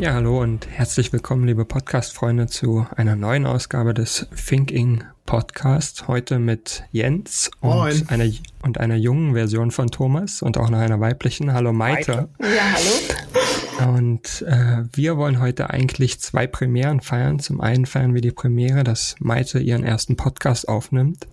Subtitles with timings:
[0.00, 6.08] Ja, hallo und herzlich willkommen, liebe Podcast-Freunde, zu einer neuen Ausgabe des Thinking Podcast.
[6.08, 8.24] Heute mit Jens und einer,
[8.62, 11.52] und einer jungen Version von Thomas und auch noch einer weiblichen.
[11.52, 12.30] Hallo Maite.
[12.40, 13.90] Ja, hallo.
[13.94, 17.38] Und äh, wir wollen heute eigentlich zwei Premieren feiern.
[17.38, 21.26] Zum einen feiern wir die Premiere, dass Maite ihren ersten Podcast aufnimmt.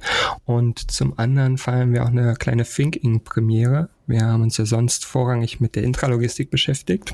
[0.44, 3.88] Und zum anderen feiern wir auch eine kleine Thinking-Premiere.
[4.08, 7.14] Wir haben uns ja sonst vorrangig mit der Intralogistik beschäftigt.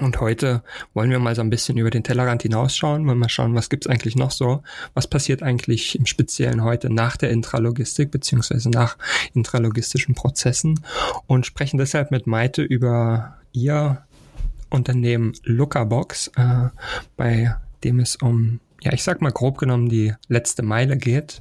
[0.00, 0.62] Und heute
[0.94, 3.86] wollen wir mal so ein bisschen über den Tellerrand hinausschauen, wollen mal schauen, was gibt's
[3.86, 4.62] eigentlich noch so,
[4.94, 8.96] was passiert eigentlich im Speziellen heute nach der Intralogistik beziehungsweise nach
[9.34, 10.80] intralogistischen Prozessen
[11.26, 14.02] und sprechen deshalb mit Maite über ihr
[14.70, 16.68] Unternehmen Lookerbox, äh,
[17.16, 21.38] bei dem es um, ja, ich sag mal grob genommen die letzte Meile geht.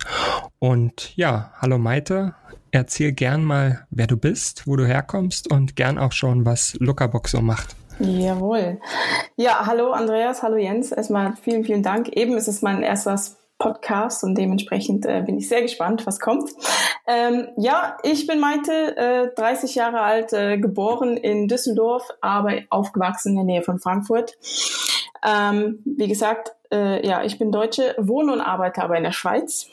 [0.59, 2.33] Und ja, hallo Maite,
[2.71, 7.31] erzähl gern mal, wer du bist, wo du herkommst und gern auch schon, was Lookerbox
[7.31, 7.75] so macht.
[7.99, 8.79] Jawohl.
[9.37, 10.91] Ja, hallo Andreas, hallo Jens.
[10.91, 12.09] Erstmal vielen, vielen Dank.
[12.09, 16.51] Eben ist es mein erstes Podcast und dementsprechend äh, bin ich sehr gespannt, was kommt.
[17.07, 23.29] Ähm, ja, ich bin Maite, äh, 30 Jahre alt, äh, geboren in Düsseldorf, aber aufgewachsen
[23.29, 24.37] in der Nähe von Frankfurt.
[25.25, 29.67] Ähm, wie gesagt, äh, ja, ich bin Deutsche, wohne und arbeite aber in der Schweiz.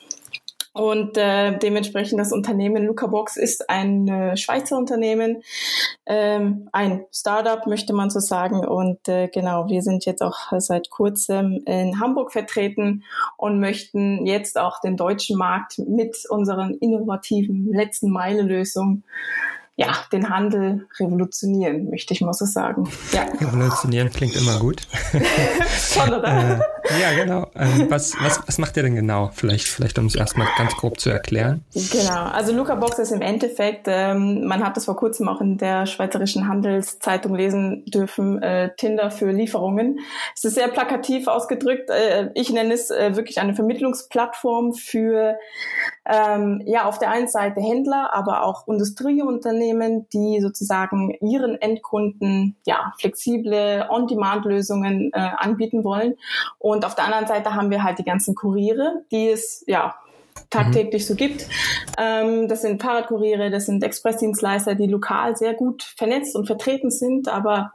[0.75, 5.42] Und äh, dementsprechend das Unternehmen Lucabox ist ein äh, Schweizer Unternehmen,
[6.05, 8.67] ähm, ein Startup möchte man so sagen.
[8.67, 13.05] Und äh, genau, wir sind jetzt auch seit kurzem in Hamburg vertreten
[13.36, 19.05] und möchten jetzt auch den deutschen Markt mit unseren innovativen letzten Meile Lösungen
[19.77, 22.89] ja, den Handel revolutionieren, möchte ich mal so sagen.
[23.12, 23.22] Ja.
[23.22, 24.83] Revolutionieren klingt immer gut.
[25.95, 26.67] Toll, oder?
[27.00, 27.50] ja, genau.
[27.54, 29.30] Ähm, was, was, was macht ihr denn genau?
[29.32, 31.64] Vielleicht, vielleicht um es erstmal ganz grob zu erklären.
[31.72, 32.24] Genau.
[32.24, 35.86] Also Luca Box ist im Endeffekt, ähm, man hat das vor kurzem auch in der
[35.86, 40.00] Schweizerischen Handelszeitung lesen dürfen, äh, Tinder für Lieferungen.
[40.36, 41.89] Es ist sehr plakativ ausgedrückt.
[41.89, 45.36] Äh, ich nenne es äh, wirklich eine Vermittlungsplattform für
[46.06, 52.92] ähm, ja auf der einen Seite Händler, aber auch Industrieunternehmen, die sozusagen ihren Endkunden ja
[52.98, 56.14] flexible On-Demand-Lösungen äh, anbieten wollen.
[56.58, 59.95] Und auf der anderen Seite haben wir halt die ganzen Kuriere, die es ja
[60.48, 61.46] tagtäglich so gibt.
[61.98, 67.29] Ähm, das sind Fahrradkuriere, das sind Expressdienstleister, die lokal sehr gut vernetzt und vertreten sind,
[67.29, 67.73] aber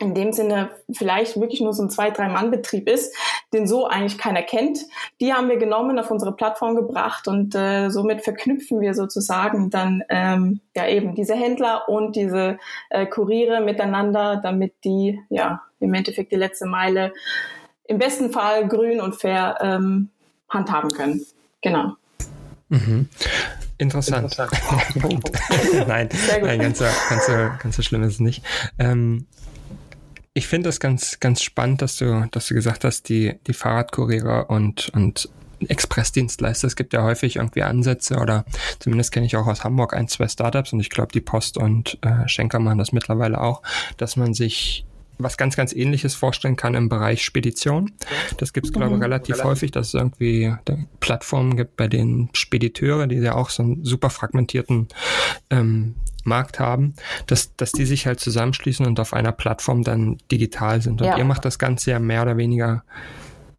[0.00, 3.14] in dem Sinne vielleicht wirklich nur so ein zwei, drei Mann Betrieb ist,
[3.52, 4.80] den so eigentlich keiner kennt.
[5.20, 10.02] Die haben wir genommen, auf unsere Plattform gebracht und äh, somit verknüpfen wir sozusagen dann
[10.08, 12.58] ähm, ja eben diese Händler und diese
[12.90, 17.12] äh, Kuriere miteinander, damit die ja im Endeffekt die letzte Meile
[17.84, 20.10] im besten Fall grün und fair ähm,
[20.48, 21.24] handhaben können.
[21.62, 21.94] Genau.
[22.68, 23.08] Mhm.
[23.78, 24.24] Interessant.
[24.24, 24.52] Interessant.
[25.88, 26.08] nein,
[26.42, 28.42] nein, ganz so, ganz, so, ganz so schlimm ist es nicht.
[28.78, 29.26] Ähm,
[30.32, 34.50] ich finde das ganz, ganz spannend, dass du, dass du gesagt hast, die, die Fahrradkurierer
[34.50, 35.28] und, und
[35.60, 36.66] Expressdienstleister.
[36.66, 38.44] Es gibt ja häufig irgendwie Ansätze oder
[38.78, 41.98] zumindest kenne ich auch aus Hamburg ein, zwei Startups und ich glaube, die Post und
[42.02, 43.62] äh, Schenker machen das mittlerweile auch,
[43.96, 44.84] dass man sich
[45.18, 47.92] was ganz, ganz ähnliches vorstellen kann im Bereich Spedition.
[48.38, 49.02] Das gibt es, glaube ich, mhm.
[49.02, 49.50] relativ Relativ.
[49.50, 50.54] häufig, dass es irgendwie
[51.00, 54.88] Plattformen gibt, bei denen Spediteure, die ja auch so einen super fragmentierten
[55.50, 55.94] ähm,
[56.24, 56.94] Markt haben,
[57.26, 61.00] dass, dass die sich halt zusammenschließen und auf einer Plattform dann digital sind.
[61.00, 61.18] Und ja.
[61.18, 62.84] ihr macht das Ganze ja mehr oder weniger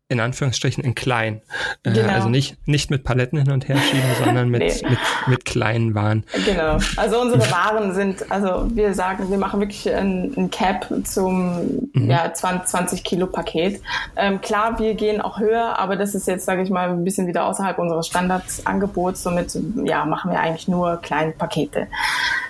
[0.07, 1.41] in Anführungsstrichen in klein.
[1.81, 2.13] Äh, genau.
[2.13, 4.89] also nicht, nicht mit Paletten hin und her schieben, sondern mit, nee.
[4.89, 6.23] mit, mit kleinen Waren.
[6.45, 6.77] Genau.
[6.95, 12.09] Also unsere Waren sind, also wir sagen, wir machen wirklich ein, ein Cap zum mhm.
[12.09, 13.81] ja, 20, 20 Kilo Paket.
[14.15, 17.25] Ähm, klar, wir gehen auch höher, aber das ist jetzt, sage ich mal, ein bisschen
[17.25, 19.23] wieder außerhalb unseres Standardsangebots.
[19.23, 21.87] Somit ja, machen wir eigentlich nur kleine Pakete.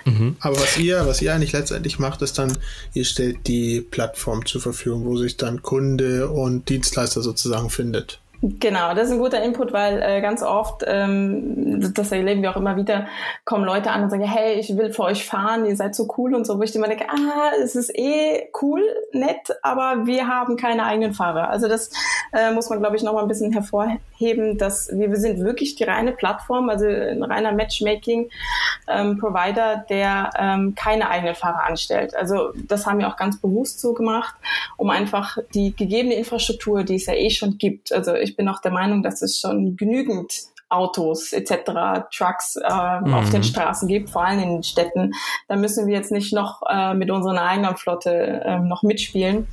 [0.04, 0.36] Mhm.
[0.40, 2.58] Aber was ihr, was ihr eigentlich letztendlich macht, ist dann,
[2.92, 8.20] ihr stellt die Plattform zur Verfügung, wo sich dann Kunde und Dienstleister sozusagen zusammenfindet.
[8.42, 12.56] Genau, das ist ein guter Input, weil äh, ganz oft, ähm, das erleben wir auch
[12.56, 13.06] immer wieder,
[13.46, 16.34] kommen Leute an und sagen, hey, ich will für euch fahren, ihr seid so cool
[16.34, 20.58] und so, wo ich immer denke, ah, es ist eh cool, nett, aber wir haben
[20.58, 21.48] keine eigenen Fahrer.
[21.48, 21.88] Also das
[22.32, 25.76] äh, muss man, glaube ich, noch mal ein bisschen hervorheben, dass wir, wir sind wirklich
[25.76, 32.14] die reine Plattform, also ein reiner Matchmaking-Provider, ähm, der ähm, keine eigenen Fahrer anstellt.
[32.14, 34.34] Also das haben wir auch ganz bewusst so gemacht,
[34.76, 38.60] um einfach die gegebene Infrastruktur, die es ja eh schon gibt, also ich bin auch
[38.60, 40.32] der Meinung, dass es schon genügend
[40.68, 43.14] Autos etc., Trucks äh, mhm.
[43.14, 45.12] auf den Straßen gibt, vor allem in den Städten.
[45.48, 49.46] Da müssen wir jetzt nicht noch äh, mit unserer eigenen Flotte äh, noch mitspielen.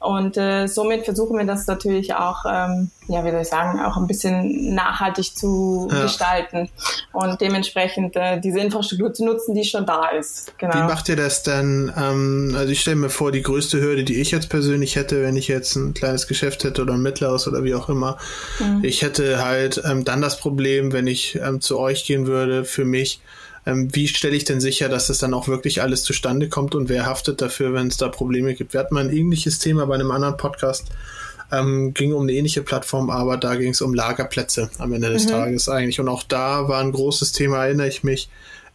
[0.00, 3.96] Und äh, somit versuchen wir das natürlich auch ähm, ja, wie soll ich sagen, auch
[3.96, 6.02] ein bisschen nachhaltig zu ja.
[6.02, 6.70] gestalten
[7.12, 10.56] und dementsprechend äh, diese Infrastruktur zu nutzen, die schon da ist.
[10.58, 10.74] Genau.
[10.74, 11.92] Wie macht ihr das dann?
[11.96, 15.36] Ähm, also ich stelle mir vor, die größte Hürde, die ich jetzt persönlich hätte, wenn
[15.36, 18.16] ich jetzt ein kleines Geschäft hätte oder ein mittleres oder wie auch immer,
[18.58, 18.82] mhm.
[18.82, 22.84] ich hätte halt ähm, dann das Problem, wenn ich ähm, zu euch gehen würde, für
[22.84, 23.20] mich,
[23.66, 26.88] ähm, wie stelle ich denn sicher, dass das dann auch wirklich alles zustande kommt und
[26.88, 28.72] wer haftet dafür, wenn es da Probleme gibt?
[28.72, 30.86] Wir hatten mal ein ähnliches Thema bei einem anderen Podcast
[31.52, 35.26] ähm, ging um eine ähnliche Plattform, aber da ging es um Lagerplätze am Ende des
[35.26, 35.30] mhm.
[35.30, 36.00] Tages eigentlich.
[36.00, 38.28] Und auch da war ein großes Thema, erinnere ich mich,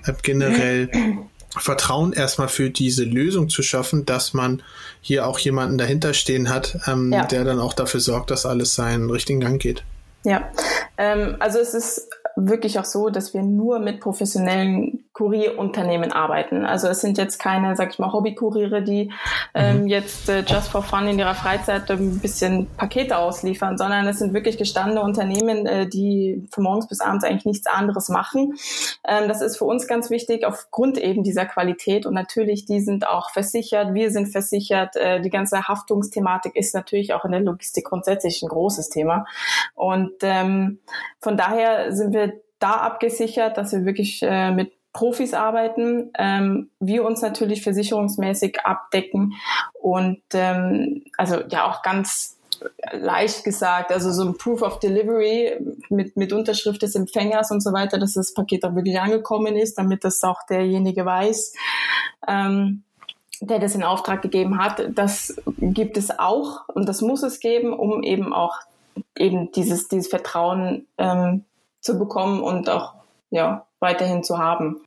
[0.06, 0.90] äh, generell
[1.58, 4.62] Vertrauen erstmal für diese Lösung zu schaffen, dass man
[5.02, 7.26] hier auch jemanden dahinter stehen hat, ähm, ja.
[7.26, 9.84] der dann auch dafür sorgt, dass alles seinen richtigen Gang geht.
[10.24, 10.52] Ja,
[10.98, 16.66] ähm, also es ist wirklich auch so, dass wir nur mit professionellen Kurierunternehmen arbeiten.
[16.66, 19.12] Also es sind jetzt keine, sag ich mal, Hobbykuriere, die
[19.54, 19.88] ähm, mhm.
[19.88, 24.34] jetzt äh, just for fun in ihrer Freizeit ein bisschen Pakete ausliefern, sondern es sind
[24.34, 28.54] wirklich gestandene Unternehmen, äh, die von morgens bis abends eigentlich nichts anderes machen.
[29.06, 33.06] Ähm, das ist für uns ganz wichtig aufgrund eben dieser Qualität und natürlich, die sind
[33.06, 34.96] auch versichert, wir sind versichert.
[34.96, 39.26] Äh, die ganze Haftungsthematik ist natürlich auch in der Logistik grundsätzlich ein großes Thema
[39.76, 40.80] und ähm,
[41.20, 47.06] von daher sind wir da abgesichert, dass wir wirklich äh, mit Profis arbeiten, ähm, wir
[47.06, 49.36] uns natürlich versicherungsmäßig abdecken
[49.74, 52.38] und ähm, also ja auch ganz
[52.92, 55.58] leicht gesagt, also so ein Proof of Delivery
[55.90, 59.78] mit, mit Unterschrift des Empfängers und so weiter, dass das Paket auch wirklich angekommen ist,
[59.78, 61.54] damit das auch derjenige weiß,
[62.28, 62.84] ähm,
[63.42, 64.84] der das in Auftrag gegeben hat.
[64.96, 68.58] Das gibt es auch und das muss es geben, um eben auch
[69.18, 71.46] eben dieses, dieses Vertrauen ähm,
[71.80, 72.96] zu bekommen und auch
[73.30, 74.78] ja, weiterhin zu haben.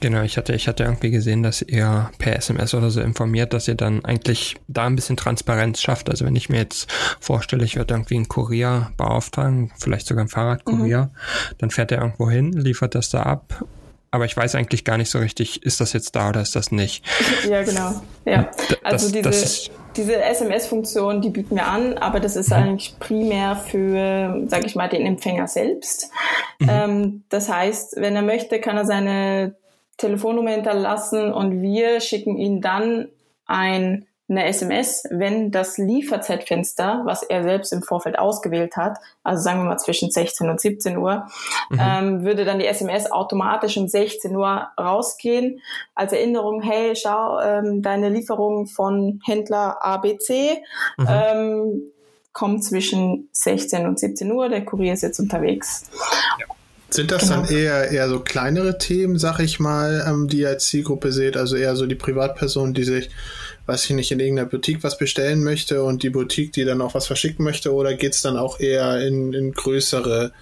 [0.00, 3.68] Genau, ich hatte, ich hatte irgendwie gesehen, dass ihr per SMS oder so informiert, dass
[3.68, 6.08] ihr dann eigentlich da ein bisschen Transparenz schafft.
[6.08, 6.90] Also wenn ich mir jetzt
[7.20, 11.54] vorstelle, ich würde irgendwie einen Kurier beauftragen, vielleicht sogar einen Fahrradkurier, mhm.
[11.58, 13.64] dann fährt er irgendwo hin, liefert das da ab
[14.10, 16.72] aber ich weiß eigentlich gar nicht so richtig, ist das jetzt da oder ist das
[16.72, 17.04] nicht.
[17.48, 18.00] Ja, genau.
[18.24, 18.50] Ja.
[18.82, 22.56] Also das, diese, diese SMS-Funktion, die bieten wir an, aber das ist mhm.
[22.56, 26.10] eigentlich primär für, sage ich mal, den Empfänger selbst.
[26.58, 26.68] Mhm.
[26.70, 29.56] Ähm, das heißt, wenn er möchte, kann er seine
[29.96, 33.08] Telefonnummer hinterlassen und wir schicken ihn dann
[33.46, 39.60] ein eine SMS, wenn das Lieferzeitfenster, was er selbst im Vorfeld ausgewählt hat, also sagen
[39.60, 41.26] wir mal zwischen 16 und 17 Uhr,
[41.70, 41.80] mhm.
[41.80, 45.60] ähm, würde dann die SMS automatisch um 16 Uhr rausgehen
[45.94, 50.58] als Erinnerung, hey, schau, ähm, deine Lieferung von Händler ABC
[50.98, 51.06] mhm.
[51.08, 51.82] ähm,
[52.32, 55.84] kommt zwischen 16 und 17 Uhr, der Kurier ist jetzt unterwegs.
[56.38, 56.54] Ja.
[56.90, 57.42] Sind das genau.
[57.42, 61.36] dann eher, eher so kleinere Themen, sag ich mal, ähm, die ihr als Zielgruppe seht,
[61.36, 63.10] also eher so die Privatperson, die sich
[63.68, 66.94] weiß ich nicht, in irgendeiner Boutique was bestellen möchte und die Boutique, die dann auch
[66.94, 70.32] was verschicken möchte, oder geht's dann auch eher in, in größere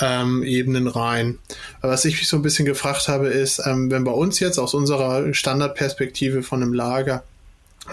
[0.00, 1.40] ähm, Ebenen rein?
[1.80, 4.74] Was ich mich so ein bisschen gefragt habe, ist, ähm, wenn bei uns jetzt aus
[4.74, 7.24] unserer Standardperspektive von einem Lager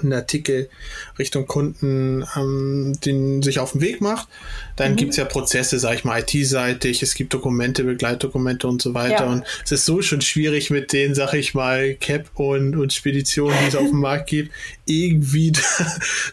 [0.04, 0.70] einen Artikel
[1.18, 4.28] Richtung Kunden ähm, den sich auf den Weg macht.
[4.76, 5.10] Dann mhm.
[5.10, 9.26] es ja Prozesse, sag ich mal, IT-seitig, es gibt Dokumente, Begleitdokumente und so weiter.
[9.26, 9.32] Ja.
[9.32, 13.58] Und es ist so schon schwierig mit den, sag ich mal, Cap und, und Speditionen,
[13.62, 14.52] die es auf dem Markt gibt,
[14.86, 15.62] irgendwie da,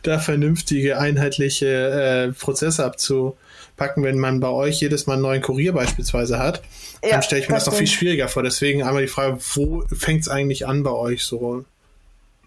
[0.03, 5.73] da vernünftige, einheitliche äh, Prozesse abzupacken, wenn man bei euch jedes Mal einen neuen Kurier
[5.73, 6.63] beispielsweise hat.
[7.03, 8.43] Ja, dann stelle ich mir das, das noch viel schwieriger vor.
[8.43, 11.65] Deswegen einmal die Frage, wo fängt es eigentlich an bei euch so?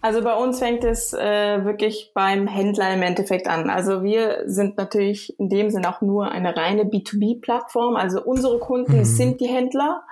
[0.00, 3.68] Also bei uns fängt es äh, wirklich beim Händler im Endeffekt an.
[3.68, 7.96] Also wir sind natürlich in dem Sinn auch nur eine reine B2B-Plattform.
[7.96, 9.04] Also unsere Kunden mhm.
[9.04, 10.04] sind die Händler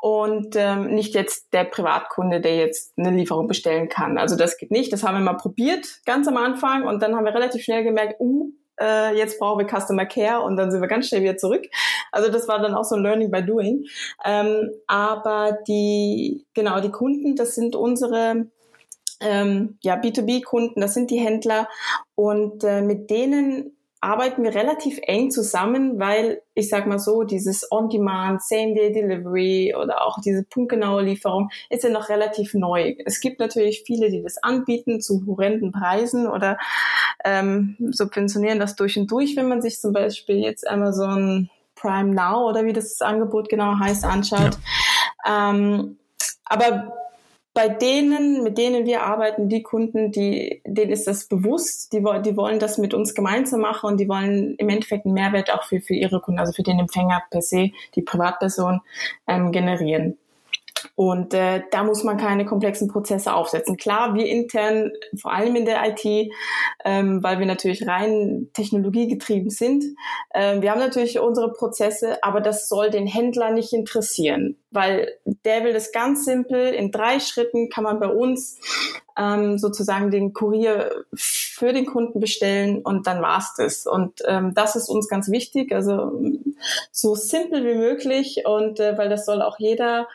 [0.00, 4.18] und ähm, nicht jetzt der Privatkunde, der jetzt eine Lieferung bestellen kann.
[4.18, 4.92] Also das geht nicht.
[4.92, 8.20] Das haben wir mal probiert ganz am Anfang und dann haben wir relativ schnell gemerkt,
[8.20, 11.66] uh, äh, jetzt brauchen wir Customer Care und dann sind wir ganz schnell wieder zurück.
[12.12, 13.84] Also das war dann auch so ein Learning by Doing.
[14.24, 18.46] Ähm, aber die, genau, die Kunden, das sind unsere
[19.20, 21.68] ähm, ja, B2B-Kunden, das sind die Händler
[22.14, 27.70] und äh, mit denen arbeiten wir relativ eng zusammen, weil ich sag mal so, dieses
[27.72, 32.94] On-Demand, Same-Day-Delivery oder auch diese punktgenaue Lieferung ist ja noch relativ neu.
[33.04, 36.58] Es gibt natürlich viele, die das anbieten zu horrenden Preisen oder
[37.24, 42.48] ähm, subventionieren das durch und durch, wenn man sich zum Beispiel jetzt ein Prime Now
[42.48, 44.58] oder wie das Angebot genau heißt anschaut.
[45.24, 45.50] Ja.
[45.50, 45.98] Ähm,
[46.44, 46.92] aber
[47.58, 52.36] bei denen, mit denen wir arbeiten, die Kunden, die, denen ist das bewusst, die, die
[52.36, 55.80] wollen das mit uns gemeinsam machen und die wollen im Endeffekt einen Mehrwert auch für,
[55.80, 58.80] für ihre Kunden, also für den Empfänger per se, die Privatperson,
[59.26, 60.16] ähm, generieren.
[60.94, 63.76] Und äh, da muss man keine komplexen Prozesse aufsetzen.
[63.76, 66.30] Klar, wir intern, vor allem in der IT,
[66.84, 69.84] ähm, weil wir natürlich rein technologiegetrieben sind,
[70.30, 75.64] äh, wir haben natürlich unsere Prozesse, aber das soll den Händler nicht interessieren, weil der
[75.64, 76.72] will das ganz simpel.
[76.74, 78.58] In drei Schritten kann man bei uns
[79.18, 83.86] ähm, sozusagen den Kurier für den Kunden bestellen und dann war's das.
[83.86, 86.20] Und ähm, das ist uns ganz wichtig, also
[86.92, 90.06] so simpel wie möglich und äh, weil das soll auch jeder,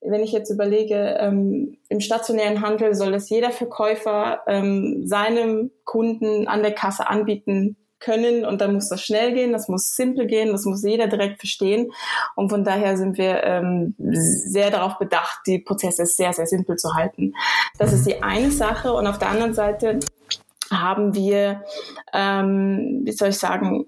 [0.00, 6.46] wenn ich jetzt überlege, ähm, im stationären Handel soll das jeder Verkäufer ähm, seinem Kunden
[6.46, 10.52] an der Kasse anbieten können und dann muss das schnell gehen, das muss simpel gehen,
[10.52, 11.92] das muss jeder direkt verstehen.
[12.34, 16.94] Und von daher sind wir ähm, sehr darauf bedacht, die Prozesse sehr, sehr simpel zu
[16.94, 17.34] halten.
[17.78, 18.92] Das ist die eine Sache.
[18.92, 20.00] Und auf der anderen Seite
[20.70, 21.64] haben wir,
[22.12, 23.86] ähm, wie soll ich sagen,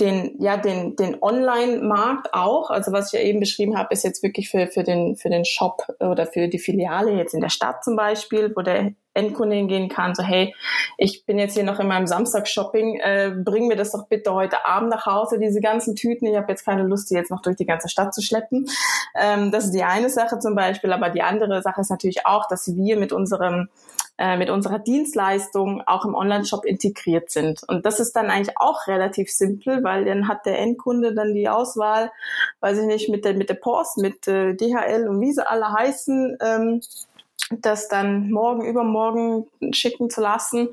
[0.00, 2.70] den, ja, den, den Online-Markt auch.
[2.70, 5.44] Also was ich ja eben beschrieben habe, ist jetzt wirklich für, für, den, für den
[5.44, 9.88] Shop oder für die Filiale jetzt in der Stadt zum Beispiel, wo der Endkunde hingehen
[9.88, 10.54] kann, so hey,
[10.96, 14.64] ich bin jetzt hier noch in meinem Samstag-Shopping, äh, bring mir das doch bitte heute
[14.64, 16.26] Abend nach Hause, diese ganzen Tüten.
[16.26, 18.68] Ich habe jetzt keine Lust, die jetzt noch durch die ganze Stadt zu schleppen.
[19.20, 22.46] Ähm, das ist die eine Sache zum Beispiel, aber die andere Sache ist natürlich auch,
[22.46, 23.68] dass wir mit unserem
[24.20, 27.62] äh, mit unserer Dienstleistung auch im Online-Shop integriert sind.
[27.66, 31.48] Und das ist dann eigentlich auch relativ simpel, weil dann hat der Endkunde dann die
[31.48, 32.12] Auswahl,
[32.60, 35.72] weiß ich nicht, mit der, mit der Post, mit äh, DHL und wie sie alle
[35.72, 36.82] heißen, ähm,
[37.50, 40.68] das dann morgen, übermorgen schicken zu lassen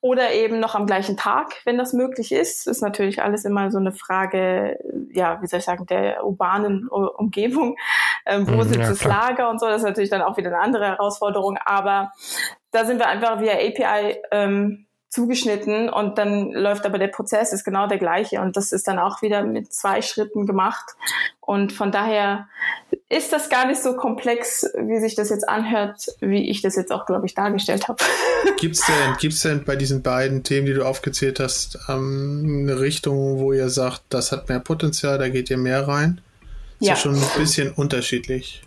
[0.00, 2.66] oder eben noch am gleichen Tag, wenn das möglich ist.
[2.66, 4.78] Ist natürlich alles immer so eine Frage,
[5.12, 7.76] ja, wie soll ich sagen, der urbanen Umgebung.
[8.26, 10.48] Ähm, wo mhm, sitzt ja, das Lager und so, das ist natürlich dann auch wieder
[10.48, 11.56] eine andere Herausforderung.
[11.64, 12.10] Aber
[12.72, 17.64] da sind wir einfach via API ähm, zugeschnitten und dann läuft aber der Prozess ist
[17.64, 20.84] genau der gleiche und das ist dann auch wieder mit zwei Schritten gemacht
[21.40, 22.46] und von daher
[23.08, 26.92] ist das gar nicht so komplex, wie sich das jetzt anhört, wie ich das jetzt
[26.92, 28.04] auch, glaube ich, dargestellt habe.
[28.60, 33.38] Gibt's denn, gibt's denn bei diesen beiden Themen, die du aufgezählt hast, ähm, eine Richtung,
[33.38, 36.20] wo ihr sagt, das hat mehr Potenzial, da geht ihr mehr rein?
[36.80, 38.62] Ist ja, ja schon ein bisschen unterschiedlich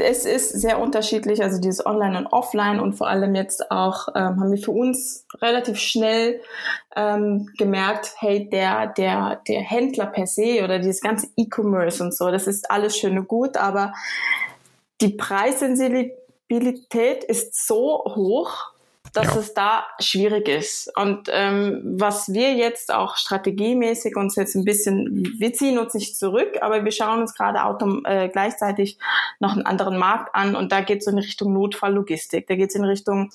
[0.00, 4.40] es ist sehr unterschiedlich, also dieses Online und Offline und vor allem jetzt auch ähm,
[4.40, 6.40] haben wir für uns relativ schnell
[6.96, 12.30] ähm, gemerkt, hey, der, der, der Händler per se oder dieses ganze E-Commerce und so,
[12.30, 13.92] das ist alles schön und gut, aber
[15.00, 18.71] die Preissensibilität ist so hoch,
[19.12, 19.40] dass ja.
[19.40, 20.90] es da schwierig ist.
[20.96, 26.16] Und ähm, was wir jetzt auch strategiemäßig uns jetzt ein bisschen, wir ziehen uns nicht
[26.16, 27.58] zurück, aber wir schauen uns gerade
[28.04, 28.98] äh, gleichzeitig
[29.38, 32.74] noch einen anderen Markt an und da geht es in Richtung Notfalllogistik, da geht es
[32.74, 33.30] in Richtung,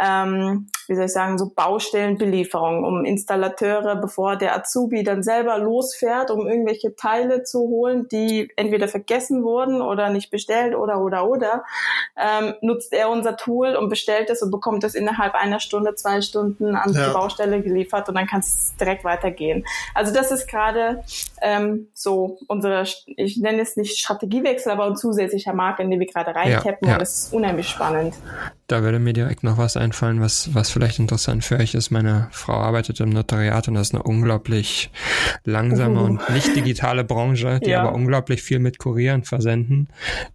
[0.00, 6.30] ähm, wie soll ich sagen, so Baustellenbelieferung, um Installateure, bevor der Azubi dann selber losfährt,
[6.30, 11.64] um irgendwelche Teile zu holen, die entweder vergessen wurden oder nicht bestellt oder oder oder,
[12.16, 15.94] ähm, nutzt er unser Tool und bestellt es und bekommt es in innerhalb einer Stunde,
[15.94, 17.08] zwei Stunden an ja.
[17.08, 19.64] die Baustelle geliefert und dann kann es direkt weitergehen.
[19.94, 21.02] Also das ist gerade
[21.42, 26.06] ähm, so unsere, ich nenne es nicht Strategiewechsel, aber ein zusätzlicher Markt, in den wir
[26.06, 26.92] gerade reintappen ja, ja.
[26.94, 28.14] und das ist unheimlich spannend.
[28.70, 31.90] Da würde mir direkt noch was einfallen, was, was vielleicht interessant für euch ist.
[31.90, 34.92] Meine Frau arbeitet im Notariat und das ist eine unglaublich
[35.44, 36.04] langsame uh.
[36.04, 37.82] und nicht digitale Branche, die ja.
[37.82, 39.88] aber unglaublich viel mit Kurieren versenden,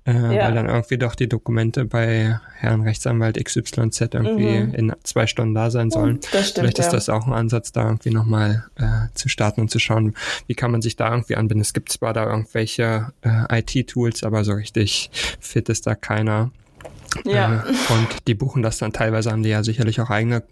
[0.06, 0.48] äh, ja.
[0.48, 4.74] weil dann irgendwie doch die Dokumente bei Herrn Rechtsanwalt XYZ irgendwie mhm.
[4.74, 6.20] in zwei Stunden da sein sollen.
[6.34, 6.92] Das stimmt, vielleicht ist ja.
[6.92, 10.14] das auch ein Ansatz, da irgendwie nochmal äh, zu starten und zu schauen,
[10.48, 11.62] wie kann man sich da irgendwie anbinden.
[11.62, 16.52] Es gibt zwar da irgendwelche äh, IT-Tools, aber so richtig fit ist da keiner.
[17.24, 17.64] Ja.
[17.64, 20.44] Äh, und die buchen das dann teilweise, haben die ja sicherlich auch eigene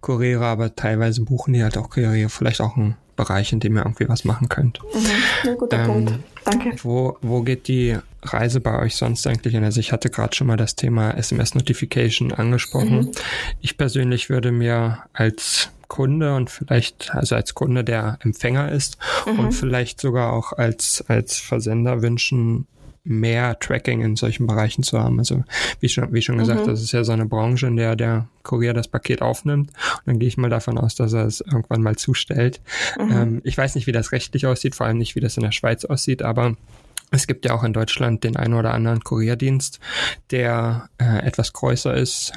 [0.00, 3.82] Kuriere, aber teilweise buchen die halt auch Kuriere, vielleicht auch ein Bereich, in dem ihr
[3.82, 4.80] irgendwie was machen könnt.
[4.94, 5.06] Mhm.
[5.44, 6.12] Ja, guter ähm, Punkt.
[6.44, 6.76] Danke.
[6.82, 9.62] Wo, wo geht die Reise bei euch sonst eigentlich hin?
[9.64, 13.00] Also ich hatte gerade schon mal das Thema SMS-Notification angesprochen.
[13.00, 13.10] Mhm.
[13.60, 18.96] Ich persönlich würde mir als Kunde und vielleicht, also als Kunde, der Empfänger ist
[19.26, 19.38] mhm.
[19.38, 22.66] und vielleicht sogar auch als, als Versender wünschen,
[23.04, 25.18] mehr Tracking in solchen Bereichen zu haben.
[25.18, 25.44] Also
[25.80, 26.70] wie schon, wie schon gesagt, mhm.
[26.70, 29.70] das ist ja so eine Branche, in der der Kurier das Paket aufnimmt.
[29.70, 32.60] Und dann gehe ich mal davon aus, dass er es irgendwann mal zustellt.
[32.98, 33.12] Mhm.
[33.12, 35.52] Ähm, ich weiß nicht, wie das rechtlich aussieht, vor allem nicht, wie das in der
[35.52, 36.56] Schweiz aussieht, aber
[37.10, 39.80] es gibt ja auch in Deutschland den einen oder anderen Kurierdienst,
[40.30, 42.32] der äh, etwas größer ist,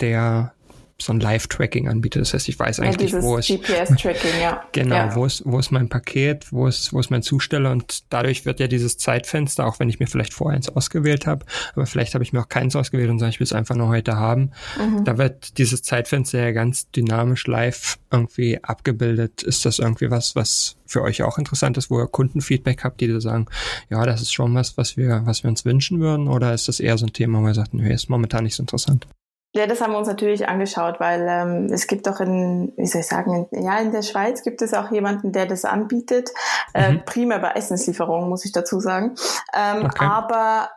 [0.00, 0.52] der
[1.00, 2.22] so ein Live-Tracking anbietet.
[2.22, 4.64] Das heißt, ich weiß eigentlich, ja, wo ist GPS-Tracking, ja.
[4.72, 5.14] Genau, ja.
[5.14, 8.58] wo ist wo ist mein Paket, wo ist wo ist mein Zusteller und dadurch wird
[8.58, 12.24] ja dieses Zeitfenster, auch wenn ich mir vielleicht vorher eins ausgewählt habe, aber vielleicht habe
[12.24, 14.50] ich mir auch keins ausgewählt und sage, ich will es einfach nur heute haben.
[14.76, 15.04] Mhm.
[15.04, 19.42] Da wird dieses Zeitfenster ja ganz dynamisch live irgendwie abgebildet.
[19.42, 23.08] Ist das irgendwie was, was für euch auch interessant ist, wo ihr Kundenfeedback habt, die
[23.08, 23.46] da sagen,
[23.88, 26.80] ja, das ist schon was, was wir, was wir uns wünschen würden, oder ist das
[26.80, 29.06] eher so ein Thema, wo ihr sagt, nee, ist momentan nicht so interessant?
[29.54, 33.00] Ja, das haben wir uns natürlich angeschaut, weil ähm, es gibt auch in, wie soll
[33.00, 36.30] ich sagen, in, ja, in der Schweiz gibt es auch jemanden, der das anbietet.
[36.74, 37.04] Äh, mhm.
[37.06, 39.14] Primär bei Essenslieferungen, muss ich dazu sagen.
[39.54, 40.04] Ähm, okay.
[40.04, 40.68] Aber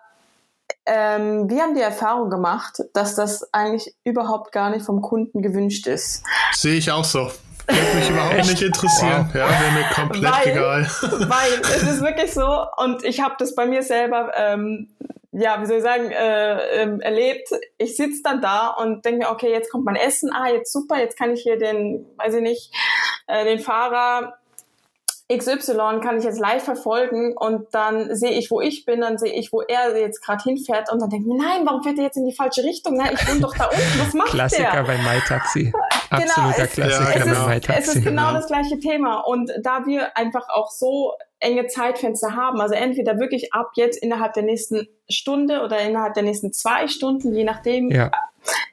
[0.86, 5.86] ähm, wir haben die Erfahrung gemacht, dass das eigentlich überhaupt gar nicht vom Kunden gewünscht
[5.88, 6.24] ist.
[6.54, 7.30] Sehe ich auch so.
[7.68, 8.50] Würde mich überhaupt Echt?
[8.50, 9.26] nicht interessieren.
[9.28, 9.36] Wow.
[9.36, 10.92] Ja, wäre mir komplett weil, egal.
[11.30, 14.90] Weil es ist wirklich so, und ich habe das bei mir selber, ähm,
[15.32, 17.50] ja, wie soll ich sagen, äh, ähm, erlebt.
[17.78, 21.00] Ich sitze dann da und denke mir, okay, jetzt kommt mein Essen, ah, jetzt super,
[21.00, 22.74] jetzt kann ich hier den, weiß ich nicht,
[23.28, 24.38] äh, den Fahrer
[25.32, 29.32] XY kann ich jetzt live verfolgen und dann sehe ich, wo ich bin, dann sehe
[29.32, 32.06] ich, wo er jetzt gerade hinfährt und dann denke ich mir, nein, warum fährt er
[32.06, 32.98] jetzt in die falsche Richtung?
[32.98, 34.84] Nein, ich bin doch da unten, was macht Klassiker der?
[34.84, 35.72] bei MyTaxi.
[35.72, 37.70] Genau, Absoluter es, Klassiker es bei ist.
[37.70, 42.36] Es ist genau, genau das gleiche Thema und da wir einfach auch so enge Zeitfenster
[42.36, 46.88] haben, also entweder wirklich ab jetzt innerhalb der nächsten Stunde oder innerhalb der nächsten zwei
[46.88, 48.12] Stunden, je nachdem, ja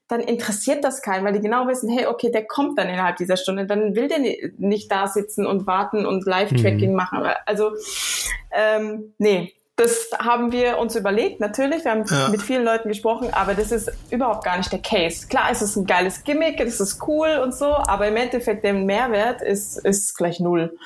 [0.09, 3.37] dann interessiert das keinen, weil die genau wissen, hey, okay, der kommt dann innerhalb dieser
[3.37, 4.19] Stunde, dann will der
[4.57, 6.97] nicht da sitzen und warten und Live-Tracking mhm.
[6.97, 7.29] machen.
[7.45, 7.73] Also,
[8.51, 11.85] ähm, nee, das haben wir uns überlegt, natürlich.
[11.85, 12.29] Wir haben ja.
[12.31, 15.29] mit vielen Leuten gesprochen, aber das ist überhaupt gar nicht der Case.
[15.29, 18.75] Klar, es ist ein geiles Gimmick, es ist cool und so, aber im Endeffekt der
[18.75, 20.77] Mehrwert ist, ist gleich null.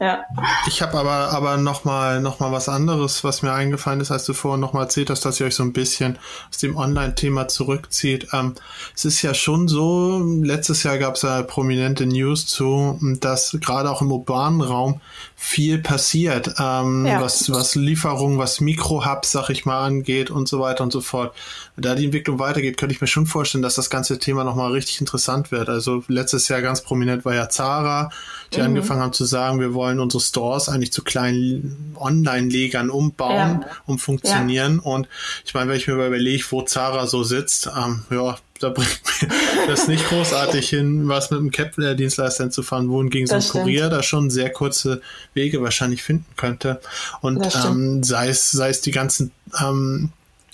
[0.00, 0.24] Ja.
[0.66, 4.34] Ich habe aber, aber nochmal noch mal was anderes, was mir eingefallen ist, als du
[4.34, 6.18] vorhin nochmal erzählt hast, dass ihr euch so ein bisschen
[6.50, 8.28] aus dem Online-Thema zurückzieht.
[8.32, 8.54] Ähm,
[8.94, 13.88] es ist ja schon so, letztes Jahr gab es ja prominente News zu, dass gerade
[13.88, 15.00] auch im urbanen Raum
[15.36, 17.20] viel passiert, ähm, ja.
[17.20, 21.34] was, was Lieferungen, was Mikrohubs, sag ich mal, angeht und so weiter und so fort.
[21.76, 25.00] Da die Entwicklung weitergeht, könnte ich mir schon vorstellen, dass das ganze Thema nochmal richtig
[25.00, 25.68] interessant wird.
[25.68, 28.10] Also letztes Jahr ganz prominent war ja Zara,
[28.52, 28.66] die mhm.
[28.66, 33.70] angefangen haben zu sagen, wir wollen unsere Stores eigentlich zu kleinen Online-Legern umbauen, ja.
[33.86, 34.80] um funktionieren.
[34.84, 34.90] Ja.
[34.90, 35.08] Und
[35.44, 39.28] ich meine, wenn ich mir überlege, wo Zara so sitzt, ähm, ja, da bringt mir
[39.66, 44.02] das nicht großartig hin, was mit einem Cap-Dienstleister zu fahren, wohingegen so ein Kurier da
[44.02, 45.00] schon sehr kurze
[45.34, 46.80] Wege wahrscheinlich finden könnte.
[47.20, 50.10] Und ähm, sei es, sei es die ganzen ähm,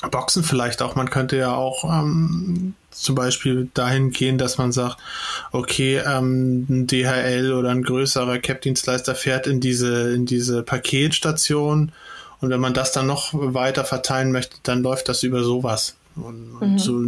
[0.09, 4.97] Boxen vielleicht auch, man könnte ja auch ähm, zum Beispiel dahin gehen, dass man sagt,
[5.53, 11.93] okay, ähm, ein DHL oder ein größerer Cap-Dienstleister fährt in diese, in diese Paketstation
[12.41, 15.97] und wenn man das dann noch weiter verteilen möchte, dann läuft das über sowas.
[16.17, 16.79] Und, mhm.
[16.79, 17.01] so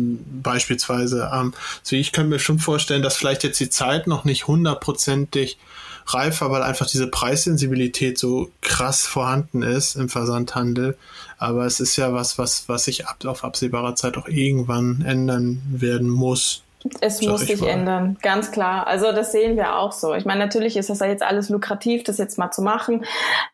[0.43, 4.47] beispielsweise, ähm, also ich könnte mir schon vorstellen, dass vielleicht jetzt die Zeit noch nicht
[4.47, 5.59] hundertprozentig
[6.07, 10.97] reif war, weil einfach diese Preissensibilität so krass vorhanden ist im Versandhandel.
[11.39, 15.63] Aber es ist ja was, was, was sich ab, auf absehbarer Zeit auch irgendwann ändern
[15.71, 16.63] werden muss.
[17.01, 17.69] Es muss sich mal.
[17.69, 18.87] ändern, ganz klar.
[18.87, 20.15] Also das sehen wir auch so.
[20.15, 23.05] Ich meine, natürlich ist das ja jetzt alles lukrativ, das jetzt mal zu machen.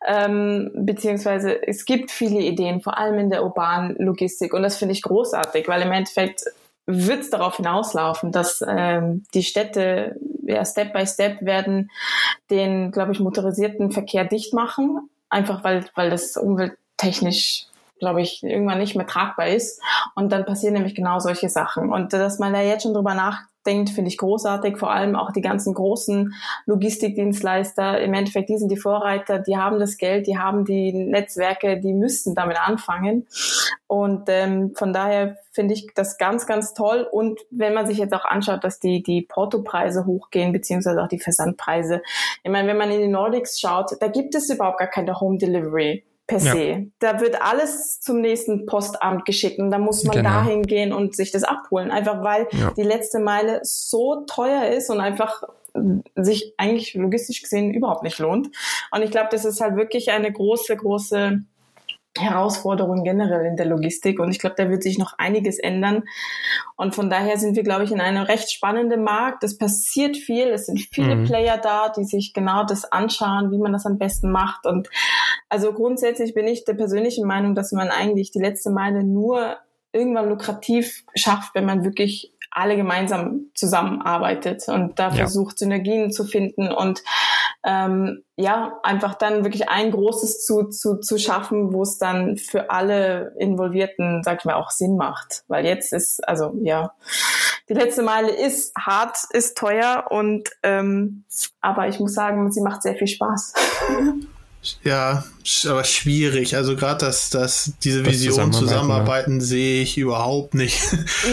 [0.07, 4.53] Ähm, beziehungsweise es gibt viele Ideen, vor allem in der urbanen Logistik.
[4.53, 6.43] Und das finde ich großartig, weil im Endeffekt
[6.91, 11.91] wird es darauf hinauslaufen, dass ähm, die Städte ja, Step by Step werden
[12.49, 15.09] den, glaube ich, motorisierten Verkehr dicht machen.
[15.29, 17.67] Einfach weil, weil das umwelttechnisch
[17.99, 19.81] glaube ich, irgendwann nicht mehr tragbar ist.
[20.15, 21.91] Und dann passieren nämlich genau solche Sachen.
[21.91, 24.77] Und dass man da jetzt schon drüber nachdenkt, finde ich großartig.
[24.77, 26.33] Vor allem auch die ganzen großen
[26.65, 27.99] Logistikdienstleister.
[28.01, 31.93] Im Endeffekt, die sind die Vorreiter, die haben das Geld, die haben die Netzwerke, die
[31.93, 33.27] müssten damit anfangen.
[33.87, 37.07] Und ähm, von daher finde ich das ganz, ganz toll.
[37.11, 41.19] Und wenn man sich jetzt auch anschaut, dass die, die Portopreise hochgehen, beziehungsweise auch die
[41.19, 42.01] Versandpreise.
[42.43, 45.37] Ich meine, wenn man in die Nordics schaut, da gibt es überhaupt gar keine Home
[45.37, 46.63] Delivery per se.
[46.63, 46.77] Ja.
[46.99, 50.29] Da wird alles zum nächsten Postamt geschickt und da muss man genau.
[50.29, 51.91] dahin gehen und sich das abholen.
[51.91, 52.71] Einfach weil ja.
[52.77, 55.43] die letzte Meile so teuer ist und einfach
[56.15, 58.49] sich eigentlich logistisch gesehen überhaupt nicht lohnt.
[58.91, 61.43] Und ich glaube, das ist halt wirklich eine große, große
[62.17, 66.03] Herausforderungen generell in der Logistik und ich glaube, da wird sich noch einiges ändern.
[66.75, 69.43] Und von daher sind wir, glaube ich, in einem recht spannenden Markt.
[69.43, 71.25] Es passiert viel, es sind viele mhm.
[71.25, 74.65] Player da, die sich genau das anschauen, wie man das am besten macht.
[74.65, 74.89] Und
[75.49, 79.57] also grundsätzlich bin ich der persönlichen Meinung, dass man eigentlich die letzte Meile nur
[79.91, 85.15] irgendwann lukrativ schafft, wenn man wirklich alle gemeinsam zusammenarbeitet und da ja.
[85.15, 87.03] versucht, Synergien zu finden und
[87.63, 92.69] ähm, ja, einfach dann wirklich ein großes zu, zu, zu schaffen, wo es dann für
[92.69, 95.43] alle Involvierten, sag ich mal, auch Sinn macht.
[95.47, 96.93] Weil jetzt ist, also ja,
[97.67, 101.25] die letzte Meile ist hart, ist teuer und ähm,
[101.61, 103.53] aber ich muss sagen, sie macht sehr viel Spaß.
[104.83, 105.23] Ja,
[105.67, 106.55] aber schwierig.
[106.55, 110.79] Also gerade dass das, diese Vision zusammenarbeiten, zusammenarbeiten sehe ich überhaupt nicht.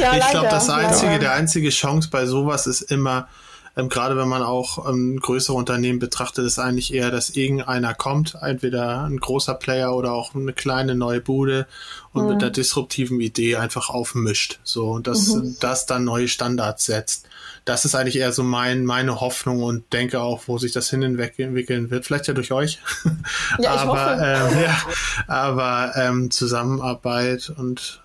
[0.01, 1.19] Ja, ich glaube, das einzige, ja.
[1.19, 3.29] der einzige Chance bei sowas ist immer,
[3.77, 8.37] ähm, gerade wenn man auch ähm, größere Unternehmen betrachtet, ist eigentlich eher, dass irgendeiner kommt,
[8.41, 11.67] entweder ein großer Player oder auch eine kleine neue Bude
[12.13, 12.29] und mhm.
[12.31, 14.61] mit einer disruptiven Idee einfach aufmischt.
[14.65, 15.57] So, und dass mhm.
[15.61, 17.27] das dann neue Standards setzt.
[17.67, 21.03] Das ist eigentlich eher so mein, meine Hoffnung und denke auch, wo sich das hin
[21.03, 22.07] entwickeln wird.
[22.07, 22.79] Vielleicht ja durch euch.
[23.59, 24.77] Ja, aber, ähm, ja,
[25.27, 28.03] aber ähm, Zusammenarbeit und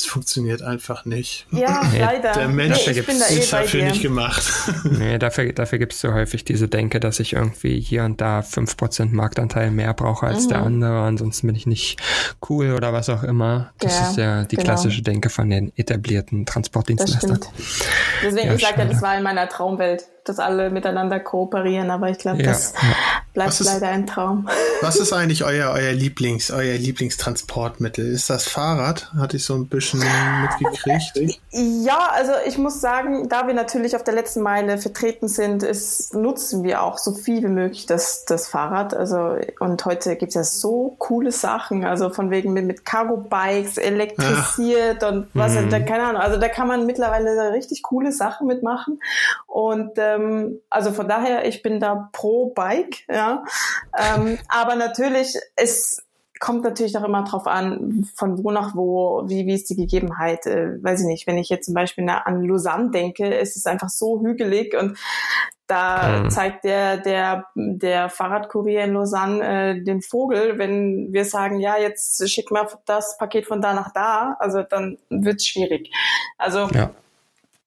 [0.00, 1.46] es funktioniert einfach nicht.
[1.50, 2.32] Ja, nee, leider.
[2.32, 4.42] Der Mensch nee, ist dafür nicht gemacht.
[4.84, 8.40] Nee, dafür, dafür gibt es so häufig diese Denke, dass ich irgendwie hier und da
[8.40, 10.48] 5% Marktanteil mehr brauche als mhm.
[10.48, 12.00] der andere, ansonsten bin ich nicht
[12.48, 13.72] cool oder was auch immer.
[13.78, 14.66] Das ja, ist ja die genau.
[14.66, 17.40] klassische Denke von den etablierten Transportdienstleistern.
[18.22, 22.10] Deswegen, ja, ich sage ja, das war in meiner Traumwelt dass alle miteinander kooperieren, aber
[22.10, 22.88] ich glaube, ja, das ja.
[23.32, 24.48] bleibt ist, leider ein Traum.
[24.82, 28.06] Was ist eigentlich euer, euer Lieblings, euer Lieblingstransportmittel?
[28.06, 29.12] Ist das Fahrrad?
[29.14, 30.00] Hatte ich so ein bisschen
[30.42, 31.40] mitgekriegt.
[31.50, 36.14] Ja, also ich muss sagen, da wir natürlich auf der letzten Meile vertreten sind, ist,
[36.14, 38.94] nutzen wir auch so viel wie möglich das, das Fahrrad.
[38.94, 43.78] Also, und heute gibt es ja so coole Sachen, also von wegen mit, mit Cargo-Bikes,
[43.78, 45.08] elektrisiert ja.
[45.08, 45.70] und was, mhm.
[45.70, 49.00] da, keine Ahnung, also da kann man mittlerweile richtig coole Sachen mitmachen.
[49.46, 53.44] Und ähm, ähm, also von daher, ich bin da pro Bike, ja.
[53.96, 56.02] Ähm, aber natürlich, es
[56.40, 60.46] kommt natürlich auch immer drauf an, von wo nach wo, wie, wie ist die Gegebenheit.
[60.46, 63.90] Äh, weiß ich nicht, wenn ich jetzt zum Beispiel an Lausanne denke, ist es einfach
[63.90, 64.98] so hügelig und
[65.66, 66.30] da mhm.
[66.30, 72.28] zeigt der, der, der Fahrradkurier in Lausanne äh, den Vogel, wenn wir sagen, ja, jetzt
[72.28, 75.92] schick mal das Paket von da nach da, also dann wird's schwierig.
[76.38, 76.90] Also ja.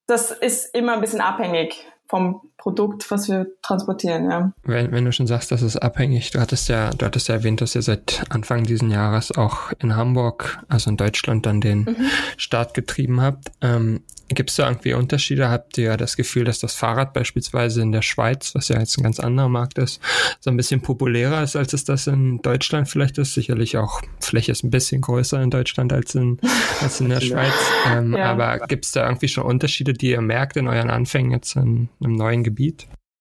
[0.07, 4.53] das ist immer ein bisschen abhängig vom Produkt, was wir transportieren, ja.
[4.63, 7.59] Wenn, wenn du schon sagst, das ist abhängig, du hattest ja, du hattest ja erwähnt,
[7.59, 11.95] dass ihr seit Anfang diesen Jahres auch in Hamburg, also in Deutschland, dann den mhm.
[12.37, 13.51] Start getrieben habt.
[13.59, 13.99] Ähm,
[14.29, 15.49] Gibt es da irgendwie Unterschiede?
[15.49, 19.03] Habt ihr das Gefühl, dass das Fahrrad beispielsweise in der Schweiz, was ja jetzt ein
[19.03, 20.01] ganz anderer Markt ist,
[20.39, 23.33] so ein bisschen populärer ist, als es das in Deutschland vielleicht ist?
[23.33, 26.39] Sicherlich auch, Fläche ist ein bisschen größer in Deutschland als in,
[26.81, 27.53] als in der Schweiz.
[27.91, 28.31] Ähm, ja.
[28.31, 31.89] Aber gibt es da irgendwie schon Unterschiede, die ihr merkt in euren Anfängen jetzt in
[32.01, 32.52] einem neuen Gebiet?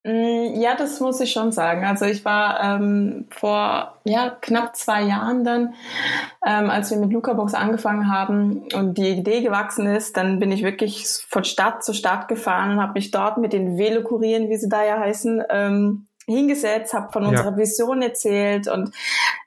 [0.04, 1.84] Mm, ja, das muss ich schon sagen.
[1.84, 5.74] Also ich war ähm, vor ja, knapp zwei Jahren dann,
[6.44, 10.64] ähm, als wir mit Lucabox angefangen haben und die Idee gewachsen ist, dann bin ich
[10.64, 14.68] wirklich von Stadt zu Stadt gefahren und habe mich dort mit den Velokurieren, wie sie
[14.68, 17.56] da ja heißen, ähm, hingesetzt, habe von unserer ja.
[17.56, 18.92] Vision erzählt und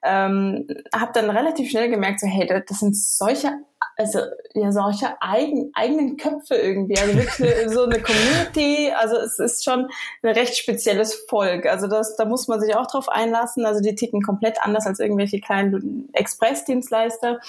[0.04, 3.52] ähm, habe dann relativ schnell gemerkt, so hey, das sind solche
[3.97, 4.19] also
[4.53, 9.63] ja solche eigen, eigenen Köpfe irgendwie, also wirklich eine, so eine Community, also es ist
[9.63, 9.88] schon
[10.21, 13.95] ein recht spezielles Volk, also das, da muss man sich auch drauf einlassen, also die
[13.95, 17.39] ticken komplett anders als irgendwelche kleinen Express-Dienstleister,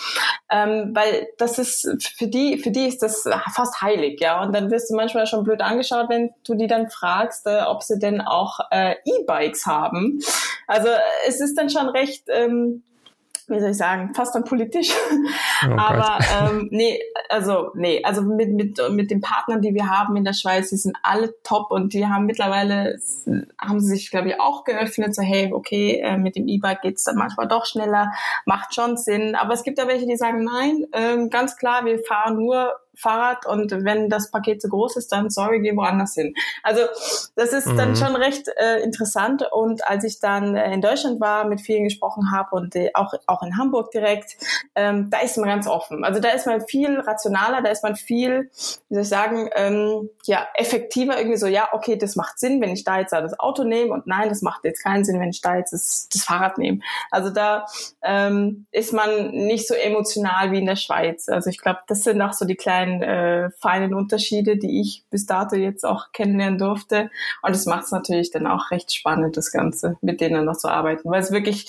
[0.51, 4.71] ähm, weil das ist für die, für die ist das fast heilig, ja, und dann
[4.71, 8.21] wirst du manchmal schon blöd angeschaut, wenn du die dann fragst, äh, ob sie denn
[8.21, 10.21] auch äh, E-Bikes haben,
[10.67, 10.89] also
[11.27, 12.83] es ist dann schon recht ähm,
[13.49, 14.93] wie soll ich sagen, fast dann politisch.
[15.67, 20.15] Oh Aber ähm, nee, also nee, also mit, mit, mit den Partnern, die wir haben
[20.15, 22.99] in der Schweiz, die sind alle top und die haben mittlerweile,
[23.59, 27.05] haben sie sich, glaube ich, auch geöffnet, so hey, okay, äh, mit dem E-Bike geht's
[27.05, 28.13] dann manchmal doch schneller,
[28.45, 29.35] macht schon Sinn.
[29.35, 33.47] Aber es gibt ja welche, die sagen, nein, ähm, ganz klar, wir fahren nur Fahrrad
[33.47, 36.35] und wenn das Paket zu groß ist, dann sorry, geh woanders hin.
[36.63, 36.83] Also
[37.35, 37.77] das ist mhm.
[37.77, 41.85] dann schon recht äh, interessant und als ich dann äh, in Deutschland war, mit vielen
[41.85, 44.37] gesprochen habe und äh, auch, auch in Hamburg direkt,
[44.75, 46.05] ähm, da ist man ganz offen.
[46.05, 48.51] Also da ist man viel rationaler, da ist man viel,
[48.89, 52.71] wie soll ich sagen, ähm, ja, effektiver irgendwie so, ja, okay, das macht Sinn, wenn
[52.71, 55.41] ich da jetzt das Auto nehme und nein, das macht jetzt keinen Sinn, wenn ich
[55.41, 56.81] da jetzt das, das Fahrrad nehme.
[57.11, 57.67] Also da
[58.03, 61.29] ähm, ist man nicht so emotional wie in der Schweiz.
[61.29, 65.05] Also ich glaube, das sind auch so die kleinen kleinen äh, feinen Unterschiede, die ich
[65.11, 67.11] bis dato jetzt auch kennenlernen durfte.
[67.43, 70.69] Und es macht es natürlich dann auch recht spannend, das Ganze mit denen noch zu
[70.69, 71.69] arbeiten, weil es wirklich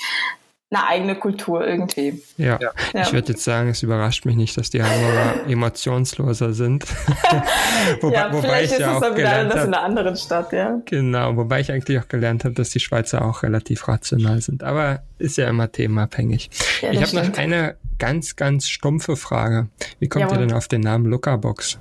[0.70, 2.22] eine eigene Kultur irgendwie.
[2.36, 2.72] Ja, ja.
[2.94, 6.86] ich würde jetzt sagen, es überrascht mich nicht, dass die Hamburger emotionsloser sind.
[8.02, 10.52] wobei, ja, wobei vielleicht ich ist ja es dann wieder anders in einer anderen Stadt,
[10.52, 10.82] ja.
[10.86, 14.64] Genau, wobei ich eigentlich auch gelernt habe, dass die Schweizer auch relativ rational sind.
[14.64, 16.50] Aber ist ja immer themenabhängig.
[16.82, 19.70] Ja, ich habe noch eine ganz, ganz stumpfe Frage.
[20.00, 20.38] Wie kommt Jawohl.
[20.38, 21.80] ihr denn auf den Namen Lookerbox?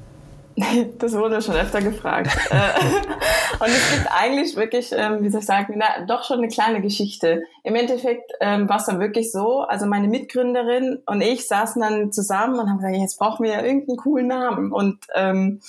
[0.98, 2.30] Das wurde schon öfter gefragt.
[2.50, 6.48] Äh, und es gibt eigentlich wirklich, ähm, wie soll ich sagen, na, doch schon eine
[6.48, 7.42] kleine Geschichte.
[7.64, 12.12] Im Endeffekt ähm, war es dann wirklich so, also meine Mitgründerin und ich saßen dann
[12.12, 14.72] zusammen und haben gesagt, jetzt brauchen wir ja irgendeinen coolen Namen.
[14.72, 15.60] Und ähm,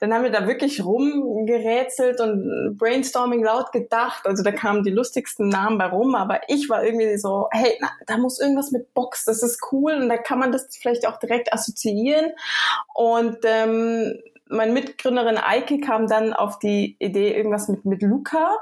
[0.00, 4.26] dann haben wir da wirklich rumgerätselt und Brainstorming laut gedacht.
[4.26, 7.90] Also da kamen die lustigsten Namen bei rum, aber ich war irgendwie so, hey, na,
[8.06, 11.18] da muss irgendwas mit Box, das ist cool und da kann man das vielleicht auch
[11.18, 12.32] direkt assoziieren.
[12.94, 14.17] Und ähm,
[14.50, 18.56] meine Mitgründerin Eike kam dann auf die Idee, irgendwas mit, mit Luca.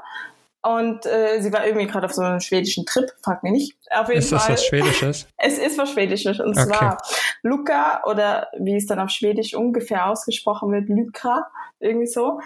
[0.63, 3.77] Und äh, sie war irgendwie gerade auf so einem schwedischen Trip, frag mich nicht.
[3.91, 4.53] Auf jeden ist das Fall.
[4.53, 5.27] was Schwedisches?
[5.37, 6.39] Es ist was Schwedisches.
[6.39, 6.67] Und Okay.
[6.67, 6.97] zwar
[7.43, 11.47] Luca oder wie es dann auf Schwedisch ungefähr ausgesprochen wird, Lykra,
[11.79, 12.41] irgendwie so,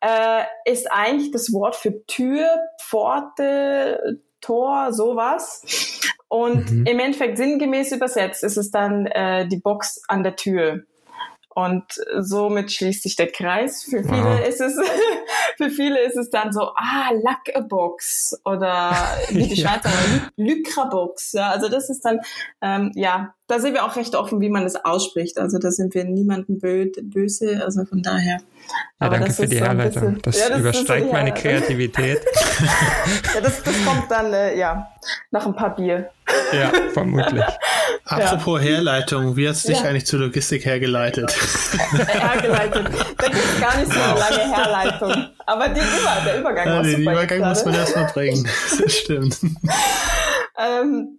[0.00, 2.46] äh, ist eigentlich das Wort für Tür,
[2.80, 5.62] Pforte, Tor, sowas.
[6.28, 6.86] Und Mhm.
[6.86, 10.84] im Endeffekt sinngemäß übersetzt ist es dann äh, die Box an der Tür.
[11.54, 11.84] Und
[12.20, 13.84] somit schließt sich der Kreis.
[13.84, 14.48] Für viele Wow.
[14.48, 14.74] ist es,
[15.56, 18.92] für viele ist es dann so, ah, Luck a Box oder
[19.30, 19.68] wie die Ja.
[19.70, 19.90] Schweizer,
[20.36, 21.32] Lycra Box.
[21.32, 22.20] Ja, also das ist dann,
[22.60, 25.38] ähm, ja, da sind wir auch recht offen, wie man es ausspricht.
[25.38, 28.38] Also da sind wir niemandem bö böse, also von daher.
[28.38, 28.40] Ja,
[28.98, 30.14] Aber danke für die Herleitung.
[30.14, 31.32] bisschen- Das Ja, das übersteigt meine.
[31.34, 32.20] Kreativität.
[33.34, 34.88] Ja, das, das kommt dann, äh, ja,
[35.30, 36.10] nach ein paar Bier.
[36.52, 37.44] Ja, vermutlich.
[38.06, 39.88] Apropos Herleitung, wie hast du dich Ja.
[39.88, 41.34] eigentlich zur Logistik hergeleitet?
[42.06, 42.86] Hergeleitet.
[43.16, 45.26] Da gibt es gar nicht so eine lange Herleitung.
[45.46, 48.48] Aber die Über der Übergang Ja, war den Übergang muss man erstmal bringen.
[48.82, 49.38] Das stimmt.
[50.58, 51.18] Ähm,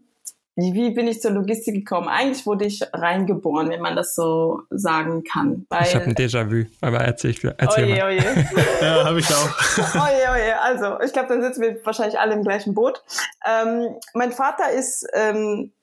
[0.56, 2.08] wie bin ich zur Logistik gekommen?
[2.08, 5.66] Eigentlich wurde ich reingeboren, wenn man das so sagen kann.
[5.70, 8.06] Weil, Ich habe ein Déjà-vu, aber erzähl, erzähl oje, mal.
[8.06, 8.22] oje.
[8.82, 9.50] Ja, habe ich auch.
[9.96, 10.62] Oje, oje.
[10.62, 13.02] Also, ich glaube, dann sitzen wir wahrscheinlich alle im gleichen Boot.
[13.46, 15.74] Ähm, mein Vater ist ähm,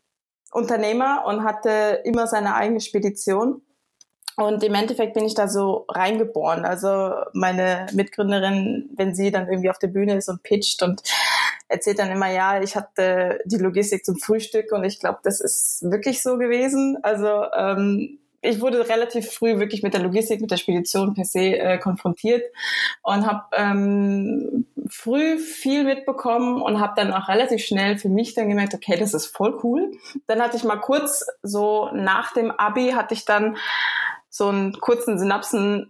[0.52, 3.62] Unternehmer und hatte immer seine eigene Spedition.
[4.36, 6.64] Und im Endeffekt bin ich da so reingeboren.
[6.64, 11.02] Also meine Mitgründerin, wenn sie dann irgendwie auf der Bühne ist und pitcht und
[11.72, 15.82] erzählt dann immer, ja, ich hatte die Logistik zum Frühstück und ich glaube, das ist
[15.82, 16.98] wirklich so gewesen.
[17.02, 21.56] Also ähm, ich wurde relativ früh wirklich mit der Logistik, mit der Spedition per se
[21.56, 22.42] äh, konfrontiert
[23.02, 28.48] und habe ähm, früh viel mitbekommen und habe dann auch relativ schnell für mich dann
[28.48, 29.92] gemerkt, okay, das ist voll cool.
[30.26, 33.56] Dann hatte ich mal kurz so nach dem Abi hatte ich dann
[34.28, 35.86] so einen kurzen Synapsen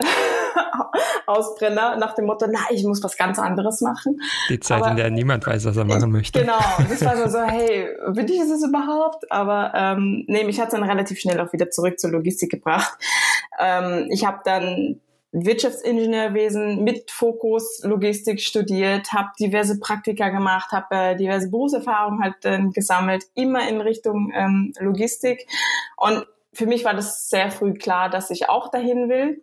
[1.26, 4.20] Ausbrenner nach dem Motto, na, ich muss was ganz anderes machen.
[4.48, 6.40] Die Zeit, Aber- in der niemand weiß, was er machen möchte.
[6.40, 9.30] Genau, das war so, so hey, bin ich es überhaupt?
[9.30, 12.98] Aber ähm, nee, mich hat dann relativ schnell auch wieder zurück zur Logistik gebracht.
[13.58, 15.00] Ähm, ich habe dann
[15.32, 22.60] Wirtschaftsingenieurwesen mit Fokus Logistik studiert, habe diverse Praktika gemacht, habe äh, diverse Berufserfahrungen halt äh,
[22.72, 25.46] gesammelt, immer in Richtung ähm, Logistik.
[25.96, 29.42] Und für mich war das sehr früh klar, dass ich auch dahin will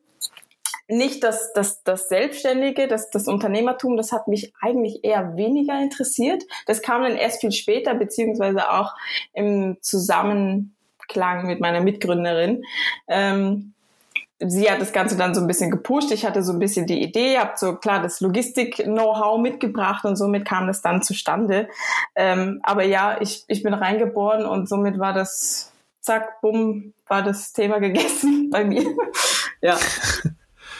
[0.89, 6.43] nicht das, das, das Selbstständige, das, das Unternehmertum, das hat mich eigentlich eher weniger interessiert.
[6.65, 8.93] Das kam dann erst viel später, beziehungsweise auch
[9.33, 12.63] im Zusammenklang mit meiner Mitgründerin.
[13.07, 13.73] Ähm,
[14.39, 16.11] sie hat das Ganze dann so ein bisschen gepusht.
[16.11, 20.45] Ich hatte so ein bisschen die Idee, habe so klar das Logistik-Know-how mitgebracht und somit
[20.45, 21.69] kam das dann zustande.
[22.15, 25.71] Ähm, aber ja, ich, ich bin reingeboren und somit war das,
[26.01, 28.85] zack, bumm, war das Thema gegessen bei mir.
[29.61, 29.77] ja.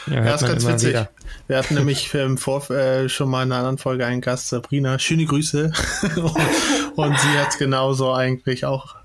[0.10, 0.89] Ja, Ja, ist ganz witzig.
[0.89, 1.10] wieder.
[1.48, 5.00] Wir hatten nämlich im Vor äh, schon mal in einer anderen Folge einen Gast, Sabrina.
[5.00, 5.72] Schöne Grüße.
[6.95, 8.95] und sie hat genauso eigentlich auch,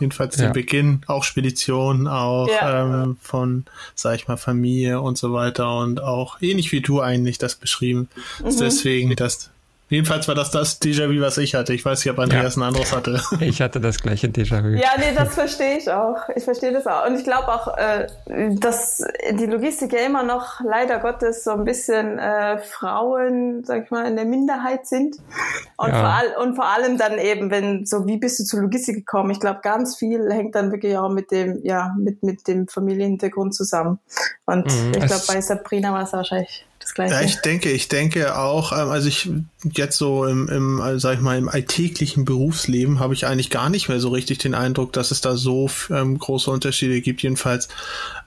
[0.00, 0.46] jedenfalls Ja.
[0.48, 3.02] den Beginn, auch Spedition, auch Ja.
[3.02, 7.38] ähm, von, sag ich mal, Familie und so weiter und auch ähnlich wie du eigentlich
[7.38, 8.08] das beschrieben.
[8.42, 8.56] Mhm.
[8.58, 9.50] Deswegen, das,
[9.88, 11.72] jedenfalls war das das Déjà-vu, was ich hatte.
[11.74, 13.20] Ich weiß nicht, ob Andreas ein anderes hatte.
[13.40, 14.68] Ich hatte das gleiche Déjà-vu.
[14.76, 16.16] Ja, nee, das verstehe ich auch.
[16.34, 17.06] Ich verstehe das auch.
[17.06, 18.06] Und ich glaube auch, äh,
[18.56, 19.02] dass
[19.38, 24.06] die Logistik ja immer noch leider Gottes so ein bisschen äh, Frauen, sag ich mal,
[24.06, 25.16] in der Minderheit sind.
[25.76, 26.00] Und, Ja.
[26.00, 29.30] vor all, und vor allem dann eben, wenn so, wie bist du zur Logistik gekommen?
[29.30, 33.54] Ich glaube, ganz viel hängt dann wirklich auch mit dem, ja, mit, mit dem Familienhintergrund
[33.54, 33.98] zusammen.
[34.46, 37.14] Und Mhm, ich glaube, bei Sabrina war es wahrscheinlich das Gleiche.
[37.14, 39.30] Ja, ich denke, ich denke auch, ähm, also ich
[39.72, 43.70] jetzt so im, im also sag ich mal, im alltäglichen Berufsleben habe ich eigentlich gar
[43.70, 47.22] nicht mehr so richtig den Eindruck, dass es da so ähm, große Unterschiede gibt.
[47.22, 47.68] Jedenfalls,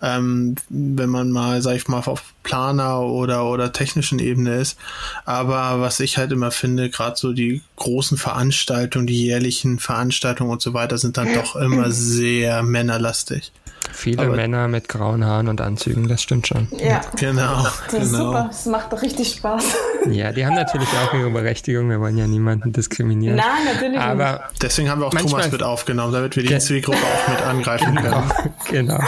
[0.01, 4.79] ähm, wenn man mal, sag ich mal, auf Planer oder oder technischen Ebene ist.
[5.25, 10.63] Aber was ich halt immer finde, gerade so die großen Veranstaltungen, die jährlichen Veranstaltungen und
[10.63, 13.51] so weiter, sind dann doch immer sehr männerlastig.
[13.99, 16.67] Viele Aber- Männer mit grauen Haaren und Anzügen, das stimmt schon.
[16.77, 18.25] ja, Genau, das ist genau.
[18.27, 18.45] super.
[18.47, 19.63] Das macht doch richtig Spaß.
[20.11, 21.89] Ja, die haben natürlich auch ihre Berechtigung.
[21.89, 23.37] Wir wollen ja niemanden diskriminieren.
[23.37, 23.99] Nein, natürlich nicht.
[24.01, 27.41] Aber Deswegen haben wir auch Manchmal- Thomas mit aufgenommen, damit wir die Zielgruppe auch mit
[27.41, 28.31] angreifen können.
[28.69, 28.99] genau,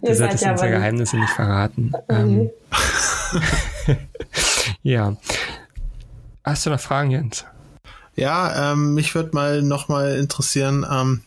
[0.00, 1.92] Ihr seid solltest ja unsere Geheimnisse nicht verraten.
[2.08, 2.48] Ähm,
[4.82, 5.14] ja.
[6.42, 7.44] Hast du noch Fragen, Jens?
[8.16, 11.20] Ja, ähm, mich würde mal noch mal interessieren, ähm,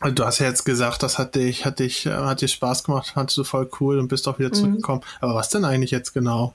[0.00, 3.38] Du hast ja jetzt gesagt, das hat dich, hat dich, hat dir Spaß gemacht, fandest
[3.38, 4.54] du voll cool und bist auch wieder mhm.
[4.54, 5.00] zurückgekommen.
[5.20, 6.52] Aber was denn eigentlich jetzt genau?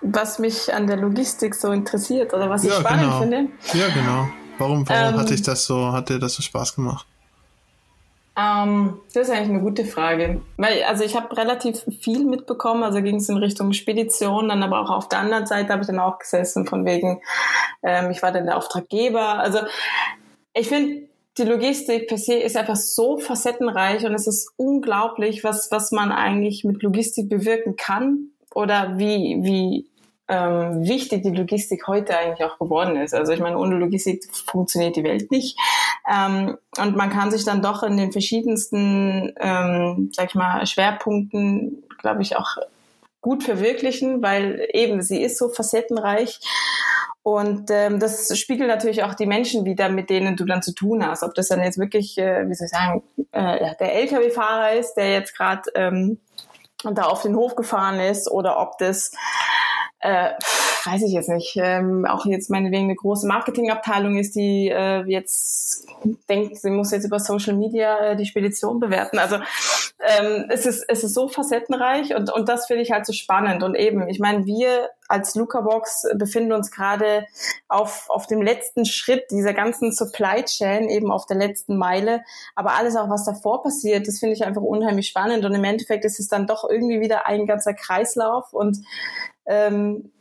[0.00, 3.20] Was mich an der Logistik so interessiert oder was ich ja, spannend genau.
[3.20, 3.48] finde.
[3.74, 4.28] Ja, genau.
[4.58, 7.06] Warum, warum ähm, hat dich das so, hat dir das so Spaß gemacht?
[8.36, 10.40] Ähm, das ist eigentlich eine gute Frage.
[10.56, 14.80] Weil, also ich habe relativ viel mitbekommen, also ging es in Richtung Spedition, dann aber
[14.80, 17.20] auch auf der anderen Seite habe ich dann auch gesessen, von wegen,
[17.82, 19.38] ähm, ich war dann der Auftraggeber.
[19.38, 19.60] Also
[20.54, 21.07] ich finde,
[21.38, 26.12] die Logistik per se ist einfach so facettenreich und es ist unglaublich, was, was man
[26.12, 29.88] eigentlich mit Logistik bewirken kann oder wie, wie
[30.28, 33.14] ähm, wichtig die Logistik heute eigentlich auch geworden ist.
[33.14, 35.58] Also ich meine, ohne Logistik funktioniert die Welt nicht.
[36.12, 41.82] Ähm, und man kann sich dann doch in den verschiedensten, ähm, sag ich mal, Schwerpunkten,
[41.98, 42.56] glaube ich, auch
[43.20, 46.40] gut verwirklichen, weil eben sie ist so facettenreich.
[47.28, 51.06] Und ähm, das spiegelt natürlich auch die Menschen wieder, mit denen du dann zu tun
[51.06, 51.22] hast.
[51.22, 55.12] Ob das dann jetzt wirklich, äh, wie soll ich sagen, äh, der Lkw-Fahrer ist, der
[55.12, 56.20] jetzt gerade ähm,
[56.82, 59.12] da auf den Hof gefahren ist, oder ob das
[60.00, 60.30] äh,
[60.86, 65.86] weiß ich jetzt nicht, ähm, auch jetzt meinetwegen eine große Marketingabteilung ist, die äh, jetzt
[66.28, 69.18] denkt, sie muss jetzt über Social Media äh, die Spedition bewerten.
[69.18, 73.12] Also ähm, es, ist, es ist so facettenreich und, und das finde ich halt so
[73.12, 73.62] spannend.
[73.62, 77.26] Und eben, ich meine, wir als Luca-Box befinden uns gerade
[77.68, 82.22] auf, auf dem letzten Schritt dieser ganzen Supply Chain, eben auf der letzten Meile.
[82.54, 85.44] Aber alles auch, was davor passiert, das finde ich einfach unheimlich spannend.
[85.44, 88.78] Und im Endeffekt ist es dann doch irgendwie wieder ein ganzer Kreislauf und
[89.46, 90.12] ähm,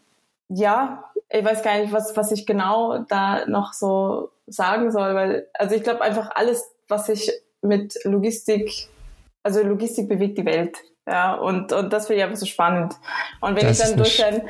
[0.49, 5.47] ja, ich weiß gar nicht, was, was ich genau da noch so sagen soll, weil,
[5.53, 7.31] also ich glaube einfach alles, was ich
[7.61, 8.87] mit Logistik,
[9.43, 10.77] also Logistik bewegt die Welt.
[11.05, 12.93] Ja, und, und das finde ich einfach so spannend.
[13.39, 14.41] Und wenn das ich dann durch ein,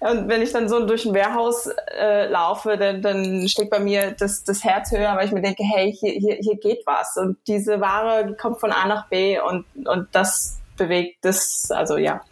[0.00, 4.12] und wenn ich dann so durch ein Warehouse äh, laufe, dann, dann schlägt bei mir
[4.12, 7.18] das, das Herz höher, weil ich mir denke, hey, hier, hier, hier geht was.
[7.18, 12.22] Und diese Ware kommt von A nach B und, und das bewegt das, also ja.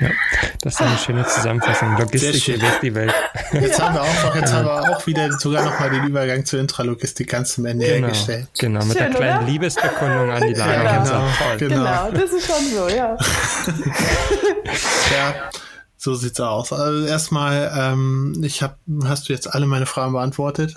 [0.00, 0.10] Ja,
[0.62, 1.96] das ist eine schöne Zusammenfassung.
[1.98, 3.14] Logistik bewegt die Welt.
[3.52, 3.86] Jetzt ja.
[3.86, 7.54] haben wir auch, jetzt haben wir auch wieder sogar nochmal den Übergang zur Intralogistik ganz
[7.54, 8.48] zum Ende genau, hergestellt.
[8.58, 9.46] Genau, mit Schön, einer kleinen oder?
[9.46, 11.04] Liebesbekundung an die Lager.
[11.04, 11.74] Genau, genau.
[11.76, 13.16] genau, das ist schon so, ja.
[15.16, 15.50] ja.
[16.00, 16.72] So sieht's aus.
[16.72, 20.74] Also erstmal, ähm, ich habe, hast du jetzt alle meine Fragen beantwortet?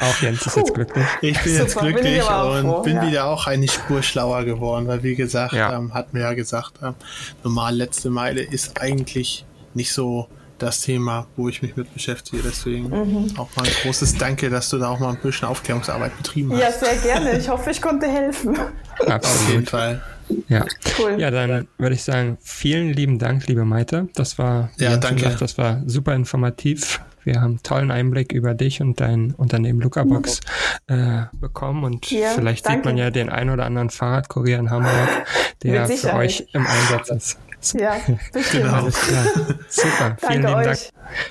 [0.00, 1.06] Auch Jens ist jetzt glücklich.
[1.22, 3.06] Ich bin Super, jetzt glücklich bin und froh, bin ja.
[3.06, 5.76] wieder auch eine Spur schlauer geworden, weil wie gesagt, ja.
[5.76, 6.94] ähm, hat mir ja gesagt, ähm,
[7.42, 9.44] normal letzte Meile ist eigentlich
[9.74, 12.42] nicht so das Thema, wo ich mich mit beschäftige.
[12.42, 13.38] Deswegen mhm.
[13.38, 16.60] auch mal ein großes Danke, dass du da auch mal ein bisschen Aufklärungsarbeit betrieben hast.
[16.60, 17.38] Ja, sehr gerne.
[17.38, 18.58] Ich hoffe, ich konnte helfen.
[18.98, 19.24] Absolut.
[19.24, 20.02] Auf jeden Fall.
[20.48, 20.64] Ja,
[20.98, 21.16] cool.
[21.18, 24.08] Ja, dann würde ich sagen, vielen lieben Dank, liebe Maite.
[24.14, 25.22] Das war, ja, danke.
[25.22, 27.00] Gesagt, das war super informativ.
[27.28, 30.40] Wir haben tollen Einblick über dich und dein Unternehmen Lucabox
[30.86, 32.78] äh, bekommen und ja, vielleicht danke.
[32.78, 35.26] sieht man ja den ein oder anderen Fahrradkurier in Hamburg,
[35.62, 37.38] der für euch im Einsatz ist.
[37.78, 37.96] Ja,
[38.32, 38.64] bestimmt.
[38.64, 38.76] Genau.
[38.76, 39.24] Alles klar.
[39.68, 40.16] Super.
[40.26, 40.64] Vielen lieben euch.
[40.64, 40.78] Dank.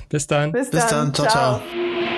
[0.10, 0.52] Bis dann.
[0.52, 0.82] Bis dann.
[0.82, 1.14] Bis dann.
[1.16, 1.28] ciao.
[1.28, 1.62] ciao.
[1.62, 2.17] ciao.